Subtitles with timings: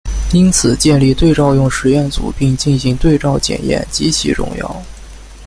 [0.33, 4.81] 因此建立对照用实验组并进行对照检验极其重要。